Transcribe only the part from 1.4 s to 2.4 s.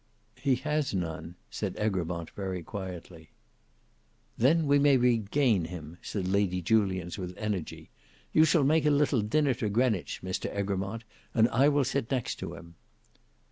said Egremont